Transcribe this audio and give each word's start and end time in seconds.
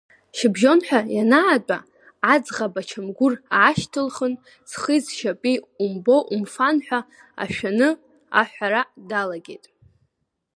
Шьыбжьон 0.37 0.79
ҳәа 0.87 0.99
ианаатәа, 1.15 1.77
аӡӷаб 2.33 2.73
ачамгәыр 2.81 3.33
аашьҭылхын, 3.57 4.33
зхи 4.69 4.99
зшьапи 5.05 5.63
умбо 5.83 6.15
умфан 6.33 6.77
ҳәа 6.85 6.99
ашәаны 7.43 7.89
аҳәара 8.39 8.81
далагеит. 9.09 9.65